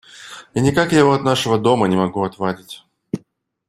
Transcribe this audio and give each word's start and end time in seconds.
И 0.55 0.59
никак 0.61 0.93
я 0.93 0.97
его 1.01 1.13
от 1.13 1.21
нашего 1.21 1.59
дома 1.59 1.87
не 1.87 1.95
могу 1.95 2.23
отвадить. 2.23 2.83